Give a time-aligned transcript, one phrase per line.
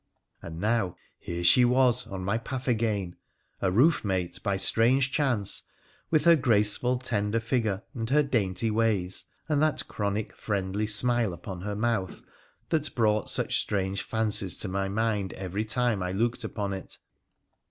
[0.41, 3.17] And now, here she was on my path again,
[3.61, 5.61] a roof mate by strange chance,
[6.09, 11.61] with her graceful tender figure and her dainty ways, and that chronic friendly smile upon
[11.61, 12.23] her mouth
[12.69, 16.97] that brought such strange fancies to my mind every time I looked upon it.